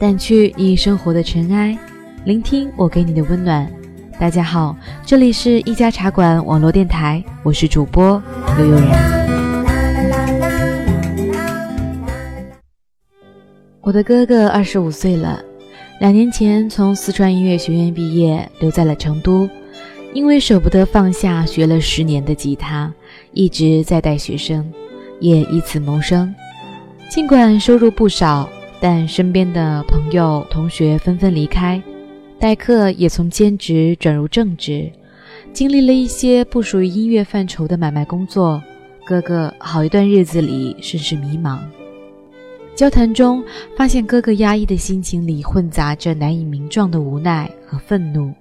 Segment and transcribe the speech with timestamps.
[0.00, 1.76] 掸去你生活的尘埃，
[2.24, 3.70] 聆听我给你的温暖。
[4.18, 4.74] 大家好，
[5.04, 8.22] 这里是一家茶馆网络电台，我是主播
[8.58, 9.20] 悠悠然。
[13.82, 15.38] 我的哥哥二十五岁了，
[16.00, 19.46] 两年前从四川音乐学院毕业，留在了成都。
[20.14, 22.90] 因为舍不得放下学了十年的吉他，
[23.32, 24.66] 一直在带学生，
[25.20, 26.34] 也以此谋生。
[27.10, 28.48] 尽管收入不少，
[28.80, 31.82] 但身边的朋友、同学纷纷离开，
[32.38, 34.90] 代课也从兼职转入正职，
[35.52, 38.62] 经历了一些不属于音乐范畴的买卖工作。
[39.04, 41.58] 哥哥好一段日子里甚是迷茫。
[42.74, 43.44] 交谈中，
[43.76, 48.32] 发现哥哥压抑的心情里混杂着难以名状的无奈和愤怒。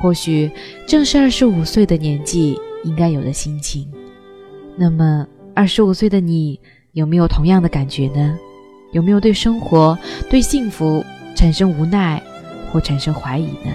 [0.00, 0.50] 或许
[0.86, 3.86] 正是二十五岁的年纪应该有的心情。
[4.76, 6.58] 那么，二十五岁的你
[6.92, 8.36] 有没有同样的感觉呢？
[8.92, 9.96] 有没有对生活、
[10.28, 11.04] 对幸福
[11.36, 12.20] 产生无奈
[12.70, 13.72] 或产生怀疑呢？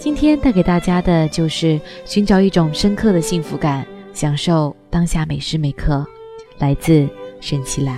[0.00, 6.04] 今天带给大家的就是寻找一种深刻的幸福感，享受当下每时每刻。
[6.58, 7.08] 来自
[7.40, 7.96] 沈其兰。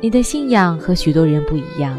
[0.00, 1.98] 你的信仰和许多人不一样，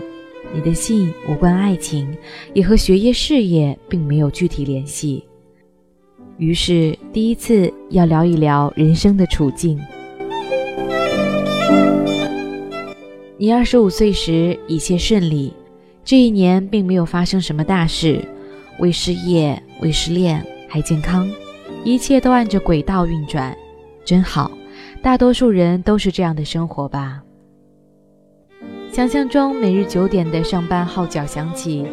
[0.53, 2.17] 你的信无关爱情，
[2.53, 5.26] 也和学业事业并没有具体联系。
[6.37, 9.79] 于是，第一次要聊一聊人生的处境。
[13.37, 15.51] 你二十五岁时一切顺利，
[16.03, 18.23] 这一年并没有发生什么大事，
[18.77, 21.27] 未失业，未失恋，还健康，
[21.83, 23.55] 一切都按着轨道运转，
[24.05, 24.51] 真好。
[25.01, 27.23] 大多数人都是这样的生活吧。
[28.91, 31.85] 想象中，每日九点的上班号角响起，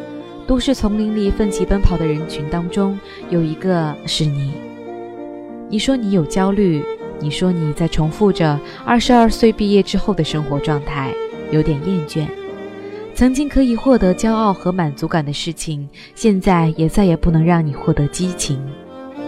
[0.46, 2.98] 都市丛林里奋起奔跑的人群当中，
[3.30, 4.52] 有一个是你。
[5.68, 6.84] 你说你有焦虑，
[7.18, 11.14] 你说你在重复着二十二岁毕业之后的生活状态，
[11.50, 12.26] 有点厌倦。
[13.14, 18.60] 曾经可以获得骄傲和满足感的事情，现在也再也不能让你获得激情。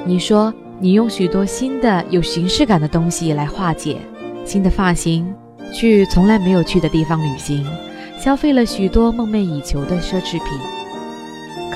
[0.05, 3.97] 你说你用许多新的有形式感的东西来化解，
[4.45, 5.35] 新的发型。
[5.73, 7.67] 去从来没有去的地方旅行，
[8.19, 10.43] 消费了许多梦寐以求的奢侈品，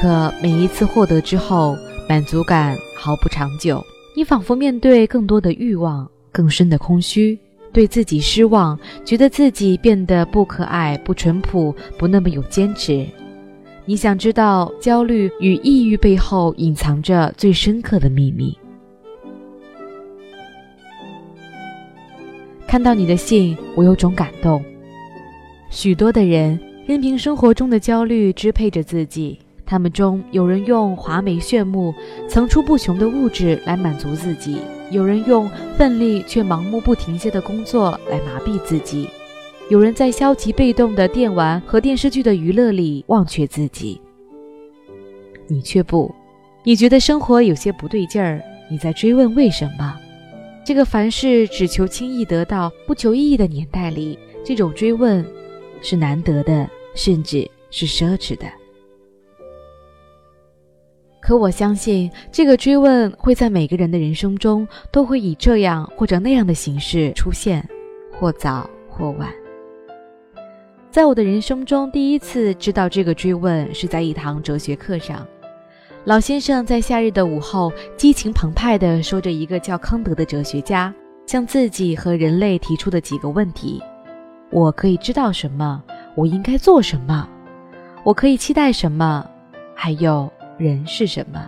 [0.00, 1.76] 可每一次获得之后，
[2.08, 3.84] 满足感毫不长久。
[4.16, 7.38] 你仿佛面对更多的欲望，更深的空虚，
[7.70, 13.06] 对自己失望，觉得自己变得不可爱、不淳朴、不那么有坚持。
[13.84, 18.56] 你想知道焦虑与抑郁背后隐藏着最深刻的秘密。
[22.66, 24.64] 看到你的信，我有种感动。
[25.68, 29.38] 许多的人任凭生活中的焦虑支配着自己，
[29.70, 31.94] 他们中有人用华美炫目、
[32.28, 34.58] 层出不穷的物质来满足自己，
[34.90, 35.48] 有人用
[35.78, 39.08] 奋力却盲目不停歇的工作来麻痹自己，
[39.68, 44.00] 有人在消极被动的电玩和电视剧的娱乐里忘却自己。
[45.46, 46.12] 你却不，
[46.64, 49.96] 你觉得生活有些不对劲儿，你在追问为什么。
[50.64, 55.24] 这个凡事只求轻易得到、不求意义的年代里，这种追问
[55.80, 58.46] 是难得的，甚至是奢侈的。
[61.20, 67.68] 可我相信，这个追问会在每个人的人生中都会以这样或者那样的形式出现，
[68.18, 69.28] 或早或晚。
[70.90, 75.24] 在我的人生中，第一次知道这个追问是在一堂哲学课上。
[76.04, 80.92] 老先生在夏日的午后，激情澎湃地说着一个叫康德的哲学家
[81.26, 83.80] 向自己和人类提出的几个问题：
[84.50, 85.80] 我可以知道什么？
[86.16, 87.28] 我应该做什么？
[88.02, 89.24] 我可以期待什么？
[89.76, 91.40] 还有人是什么？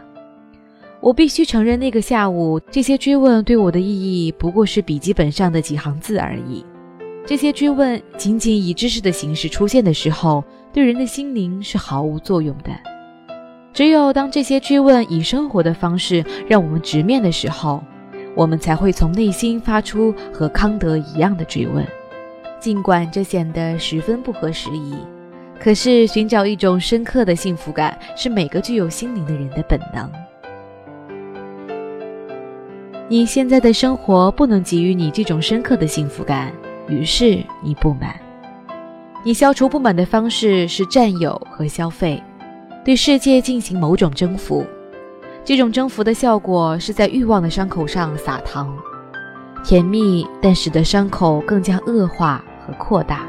[1.01, 6.65] 我必须承认，那个下午，这些追问对我的意义不过是笔记本上的几行字而已。
[7.27, 10.43] 这些追问仅仅以知识的形式出现的时候，
[10.73, 12.71] 对人的心灵是毫无作用的。
[13.75, 17.85] 只有当这些追问以生活的方式让我们直面的时候，
[18.35, 21.87] 我们才会从内心发出和康德一样的追问。
[22.59, 24.95] 尽管这显得十分不合时宜，
[25.63, 30.11] 可是寻找一种深刻的幸福感是每个具有心灵的人的本能。
[33.09, 36.53] 你现在的生活不能给予你这种深刻的幸福感，
[36.89, 38.17] 于是你不满。
[39.23, 42.21] 你消除不满的方式是占有和消费。
[42.85, 44.67] 对世界进行某种征服，
[45.45, 48.77] 这种征服的效果是在欲望的伤口上撒糖，
[49.63, 53.25] 甜蜜，但使得伤口更加恶化和扩大。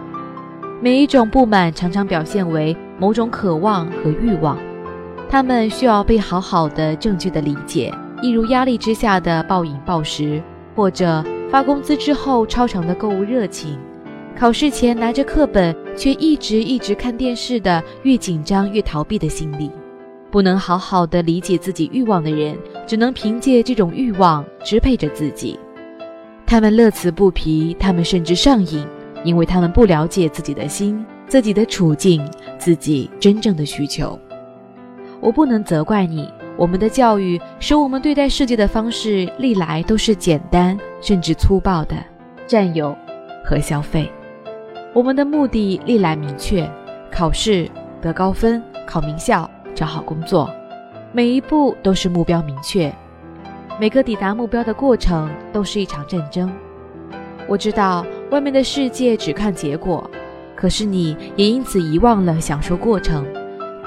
[0.83, 4.59] 每一种不满常常表现为某种渴望和欲望，
[5.30, 7.89] 他们需要被好好的、正确的理解，
[8.21, 10.44] 一如压力之下的暴饮暴食，
[10.75, 13.80] 或者发工资之后超长的购物热情，
[14.38, 19.71] 考试前拿着课本却一直一直看电视的越紧张越逃避的心理，
[20.29, 25.57] 不能好好的理解自己欲望的人，只能凭借这种欲望支配着自己。
[26.45, 28.86] 他们乐此不疲，他们甚至上瘾，
[29.24, 32.28] 因为他们不了解自己的心、自己的处境、
[32.58, 34.20] 自己真正的需求。
[35.20, 41.96] 我不能责怪你，我们的教育使我们对待世界的方式历来都是简单甚至粗暴的
[42.46, 42.96] 占有
[43.46, 44.12] 和消费。
[44.94, 46.70] 我们的目的历来明确：
[47.10, 47.70] 考试、
[48.02, 50.50] 得高分、考名校、找好工作，
[51.14, 52.94] 每一步都是目标明确。
[53.80, 56.52] 每个抵达目标的过程都是一场战争。
[57.48, 60.09] 我知道外面的世界只看结果，
[60.56, 63.24] 可是你也因此遗忘了享受过程。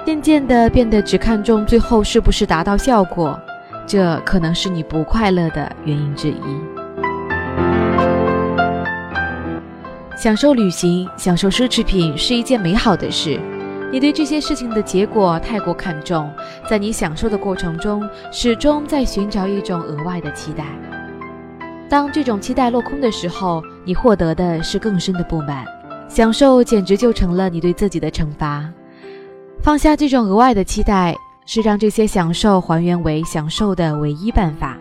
[0.04, 3.37] 渐渐的变得只看重最后是不是达到效果，
[3.88, 6.37] 这可能是你不快乐的原因之一。
[10.16, 13.40] 享受旅行、享受奢侈品是一件美好的事，
[13.90, 16.31] 你对这些事情的结果太过看重，
[16.70, 20.64] 在你享受的过程中，始终在寻找一种额外的期待。
[21.88, 25.65] 当这种期待落空的时候，你获得的是更深的不满，
[26.09, 28.69] 享受简直就成了你对自己的惩罚。
[29.62, 31.15] 放下这种额外的期待，
[31.47, 34.77] 是让这些享受还原为享受的唯一办法。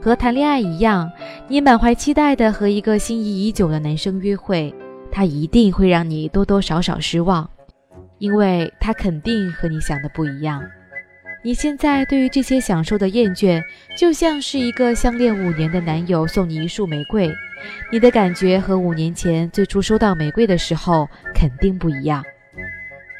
[0.00, 1.10] 和谈恋爱一样，
[1.48, 4.72] 你满怀期待的和一个心仪已久的男生约会，
[5.10, 7.50] 他一定会让你多多少少失望，
[8.18, 10.62] 因为他肯定和你想的不一样。
[11.42, 13.60] 你现在对于这些享受的厌倦，
[13.96, 17.30] 就像是一个相恋五年的男友送你一束玫瑰，
[17.92, 22.24] 你的感觉和五年前最初收到玫瑰的时候肯定不一样。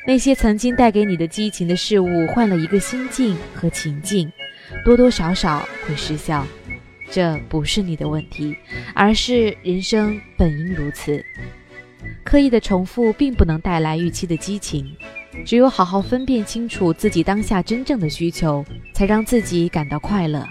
[0.07, 4.33] 那些曾经带给你的激情的事物，换了一个心境和情境，
[4.85, 6.47] 多多少少会失效。
[7.11, 8.57] 这不是你的问题，
[8.95, 11.25] 而是人生本应如此。
[12.25, 14.97] 刻意的重复并不能带来预期的激情，
[15.45, 18.65] 只有好好分辨清楚自己当下真正的需求，
[18.95, 20.47] 才让自己感到快乐。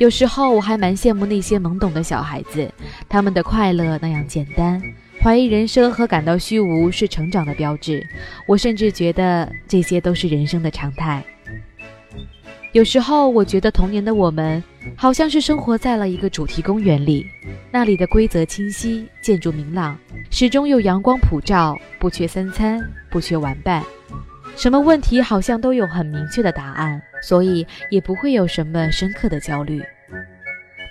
[0.00, 2.72] 有时候我还蛮羡慕那些懵懂的小孩子，
[3.06, 4.80] 他们的快乐那样简单。
[5.20, 8.02] 怀疑人生和感到虚无是成长的标志，
[8.46, 11.22] 我甚至觉得这些都是人生的常态。
[12.72, 14.64] 有时候，我觉得童年的我们
[14.96, 17.26] 好像是生活在了一个主题公园里，
[17.70, 19.98] 那里的规则清晰，建筑明朗，
[20.30, 22.80] 始终有阳光普照，不缺三餐，
[23.10, 23.84] 不缺玩伴，
[24.56, 29.82] 什么问题好像都有很明确的答案，所以也不会有什么深刻的焦虑。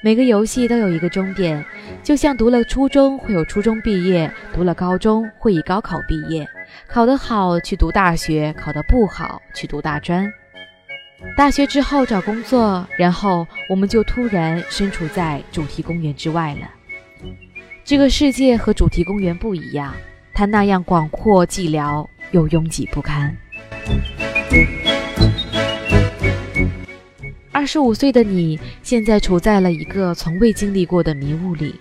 [0.01, 1.63] 每个游戏都有一个终点，
[2.01, 6.47] 就像读了初中会有初中毕业，读了高中会以高考毕业，
[6.87, 10.31] 考得好去读大学，考得不好去读大专。
[11.35, 16.69] 大学之后找工作，然后我们就突然身处在主题公园之外了。
[17.83, 19.93] 这个世界和主题公园不一样，
[20.33, 23.35] 它那样广阔寂寥又拥挤不堪。
[27.51, 31.75] 二十五岁的你，现在处在了一个从未经历过的迷雾里。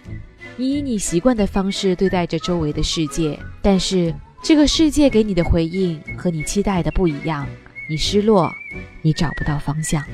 [0.56, 7.46] 你以你习惯的方式对待着周围的世界，但是这个世界给你的回应和你期待的不一样。
[7.88, 8.52] 你失落，
[9.00, 10.04] 你找不到方向，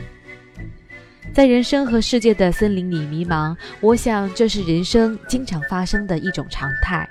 [1.33, 3.57] 在人生和世界的森林里迷茫。
[3.80, 7.09] 我想这是人生经常发生的一种常态。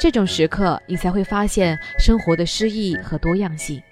[0.00, 3.82] 这种时刻，你才会发现生活的诗意和多样性。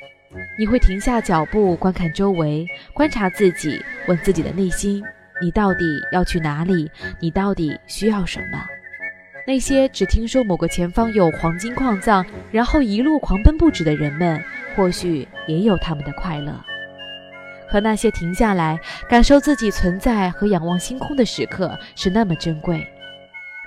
[0.58, 5.02] 你会停下脚步，观看周围，观察自己，问自己的内心：
[5.40, 6.90] 你到底要去哪里？
[7.20, 8.64] 你到底需要什么？
[9.46, 14.42] 那些只听说某个前方有黄金矿藏，然后一路狂奔不止的人们，
[14.74, 16.52] 或许也有他们的快乐。
[17.70, 18.78] 可那些停下来
[19.08, 22.86] 感受自己存在和仰望星空的时刻，是那么珍贵。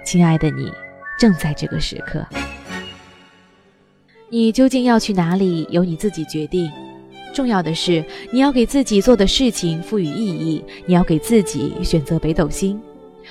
[0.03, 0.71] 亲爱的你，
[1.17, 2.25] 正在这个时刻。
[4.31, 6.69] 你究竟要去哪里，由你自己决定。
[7.33, 10.63] 重要的是，你要给自己做的事情赋予意义。
[10.85, 12.79] 你要给自己选择北斗星。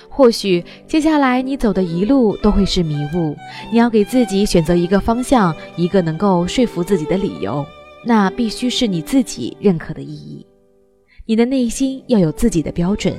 [0.08, 3.36] 或许接下来你走的一路都会是迷雾。
[3.70, 7.64] 你要给自己选择一个方向，一个能够说服自己的理由。
[8.04, 10.44] 那必须是你自己认可的意义。
[11.26, 13.14] 你的内心要有自己的标准。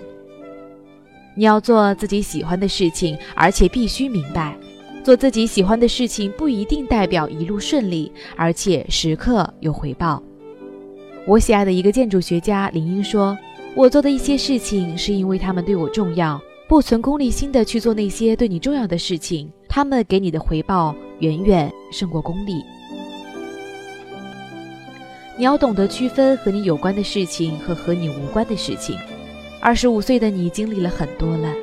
[1.36, 4.58] 你要做自己喜欢的事情，而且必须明白。
[5.04, 10.22] 做自己喜欢的事情不一定代表一路顺利，而且时刻有回报。
[11.26, 13.38] 我喜爱的一个建筑学家林英说
[13.76, 22.62] ：“我做的一些事情是因为他们对我重要，不存功利心的去做那些对你重要的事情，他们给你的回报远远胜过功利。”
[25.38, 28.98] 你要懂得区分和你有关的事情和和你无关的事情。
[29.62, 31.54] 二十五岁的你经历了很多了，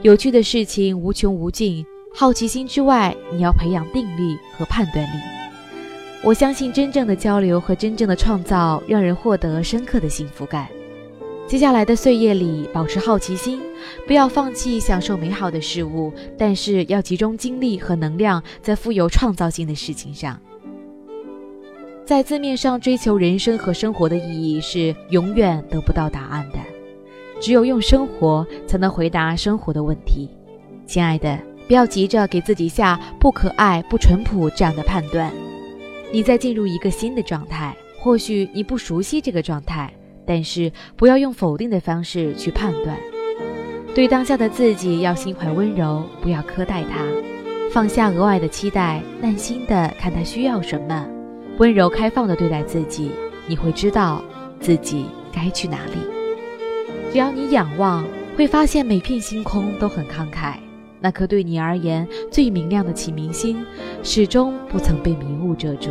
[0.00, 1.84] 有趣的事情无穷无尽。
[2.18, 5.20] 好奇心之外，你要培养定力和判断力。
[6.24, 10.66] 我相信真正的交流和真正的创造，让人获得深刻的幸福感。
[11.46, 13.60] 接下来的岁月里，保持好奇心，
[14.04, 20.40] 不要放弃享受美好的事物，但是要集中精力和能量在富有创造性的事情上。
[22.04, 26.58] 在字面上追求人生和生活的意义是永远得不到答案的，
[27.38, 30.28] 只有用生活才能回答生活的问题。
[30.84, 35.32] 亲爱的，不要急着给自己下不可爱、不淳朴这样的判断。
[36.10, 39.92] 你在进入一个新的状态，或许你不熟悉这个状态。
[40.30, 42.94] 但是不要用否定的方式去判断，
[43.94, 47.02] 对当下的自己要心怀温柔，不要苛待他，
[47.72, 51.08] 放下额外的期待，耐心的看他需要什么，
[51.56, 53.10] 温柔开放的对待自己，
[53.46, 54.22] 你会知道
[54.60, 55.92] 自己该去哪里。
[57.10, 58.04] 只要你仰望，
[58.36, 60.56] 会发现每片星空都很慷慨，
[61.00, 63.64] 那颗对你而言最明亮的启明星，
[64.02, 65.90] 始终不曾被迷雾遮住。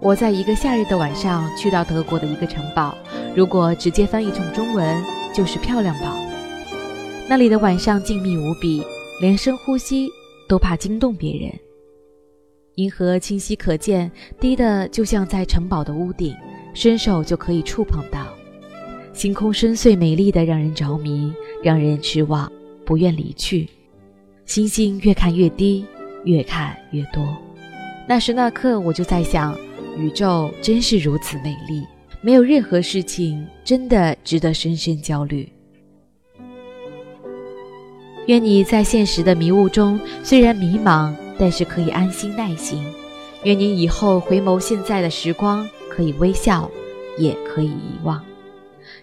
[0.00, 2.96] 我在一个夏日的晚上去到德国的一个城堡，
[3.34, 5.02] 如果直接翻译成中文
[5.34, 6.16] 就是“漂亮堡”。
[7.28, 8.82] 那里的晚上静谧无比，
[9.20, 10.08] 连深呼吸
[10.48, 11.52] 都怕惊动别人。
[12.76, 16.34] 银河清晰可见，低的就像在城堡的屋顶，
[16.74, 18.24] 伸手就可以触碰到。
[19.18, 22.48] 星空深邃美丽的，让人着迷，让人失望，
[22.86, 23.68] 不愿离去。
[24.46, 25.84] 星星越看越低，
[26.22, 27.26] 越看越多。
[28.08, 29.58] 那时那刻，我就在想。
[29.96, 31.84] 宇宙真是如此美丽，
[32.20, 35.48] 没有任何事情真的值得深深焦虑。
[38.28, 42.80] 愿你在现实的迷雾中虽然迷茫，但是可以安心耐心。
[43.42, 46.70] 愿你以后回眸现在的时光，可以微笑，
[47.18, 48.24] 也可以遗忘，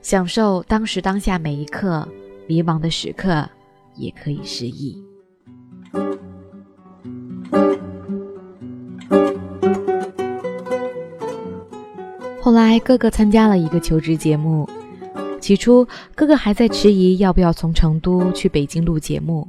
[0.01, 2.07] 享受当时当下每一刻。
[2.47, 3.49] 迷茫的时刻，
[3.95, 5.03] 也可以失忆。
[12.39, 14.69] 后来，哥哥参加了一个求职节目。
[15.41, 19.47] 起初，哥哥还在迟疑要不要从成都去北京录节目，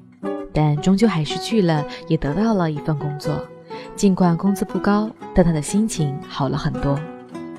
[0.54, 3.46] 但终究还是去了，也得到了一份工作。
[3.94, 6.98] 尽管工资不高，但他的心情好了很多。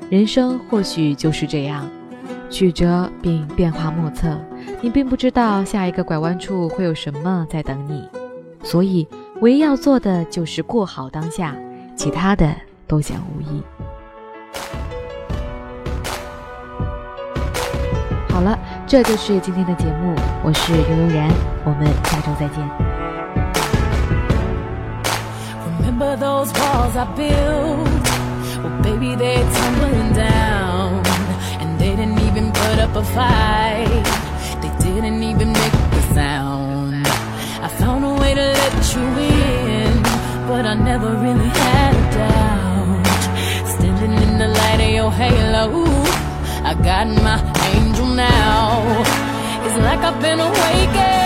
[0.09, 1.87] 人生或许就是这样，
[2.49, 4.37] 曲折并变化莫测。
[4.81, 8.07] 你并不知道下一个拐弯处会有什么在等你，
[8.63, 9.07] 所以
[9.41, 11.55] 唯一要做的就是过好当下，
[11.95, 12.53] 其他的
[12.87, 13.63] 都将无益。
[18.29, 20.13] 好了，这就是今天的节目，
[20.43, 21.27] 我是悠悠然，
[21.65, 22.61] 我们下周再见。
[32.87, 34.05] Up a fight.
[34.61, 37.05] They didn't even make a sound.
[37.65, 40.03] I found a way to let you in,
[40.47, 43.67] but I never really had a doubt.
[43.75, 45.83] Standing in the light of your halo.
[46.69, 47.39] I got my
[47.73, 49.03] angel now.
[49.65, 51.16] It's like I've been awakened.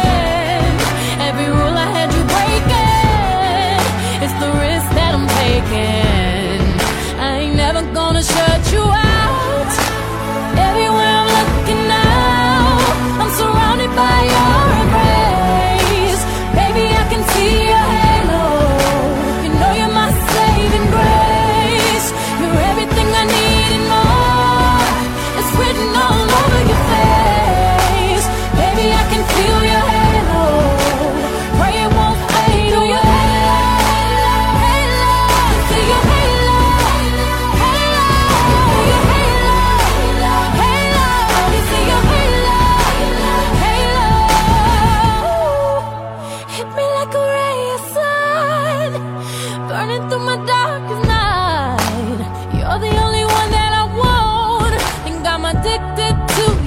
[50.09, 52.19] through my darkest night.
[52.53, 54.75] You're the only one that I want,
[55.07, 56.60] and I'm addicted to.